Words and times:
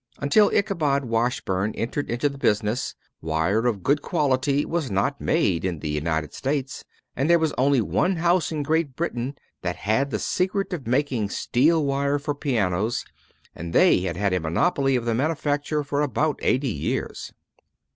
Until 0.17 0.49
Ichabod 0.51 1.05
Washburn 1.05 1.75
entered 1.75 2.09
into 2.09 2.27
the 2.27 2.39
business, 2.39 2.95
wire 3.21 3.67
of 3.67 3.83
good 3.83 4.01
quality 4.01 4.65
was 4.65 4.89
not 4.89 5.21
made 5.21 5.63
in 5.63 5.77
the 5.77 5.91
United 5.91 6.33
States; 6.33 6.83
and 7.15 7.29
there 7.29 7.37
was 7.37 7.53
only 7.55 7.81
one 7.81 8.15
house 8.15 8.51
in 8.51 8.63
Great 8.63 8.95
Britain 8.95 9.35
that 9.61 9.75
had 9.75 10.09
the 10.09 10.17
secret 10.17 10.73
of 10.73 10.87
making 10.87 11.27
the 11.27 11.33
steel 11.33 11.85
wire 11.85 12.17
for 12.17 12.33
pianos, 12.33 13.05
and 13.53 13.73
they 13.73 13.99
had 13.99 14.17
had 14.17 14.33
a 14.33 14.39
monopoly 14.39 14.95
of 14.95 15.05
the 15.05 15.13
manufacture 15.13 15.83
for 15.83 16.01
about 16.01 16.39
eighty 16.41 16.67
years. 16.69 17.31